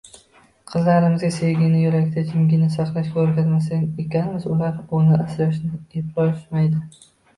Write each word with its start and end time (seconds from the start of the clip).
Qizlarimizga 0.69 1.27
sevgini 1.35 1.81
yurakda 1.81 2.23
jimgina 2.31 2.71
saqlashga 2.77 3.25
o`rgatmas 3.27 3.69
ekanmiz, 4.05 4.49
ular 4.55 4.83
uni 5.01 5.21
asrashni 5.27 5.71
eplasholmaydi 6.03 6.83